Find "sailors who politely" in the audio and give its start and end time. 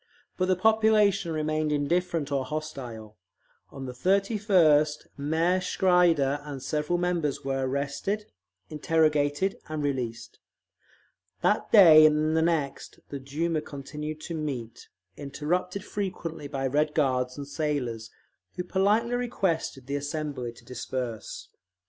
17.47-19.13